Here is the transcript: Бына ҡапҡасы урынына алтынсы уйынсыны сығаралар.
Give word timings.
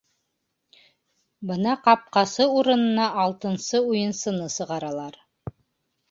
Бына 1.49 1.73
ҡапҡасы 1.87 2.47
урынына 2.61 3.05
алтынсы 3.25 3.81
уйынсыны 3.91 4.47
сығаралар. 4.55 5.21